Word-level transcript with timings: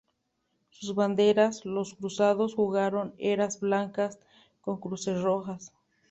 Sus 0.71 0.95
banderas, 0.95 1.63
los 1.63 1.93
cruzados 1.93 2.55
jugaron, 2.55 3.13
eran 3.19 3.51
blancas 3.59 4.17
con 4.61 4.79
cruces 4.79 5.21
rojas. 5.21 5.73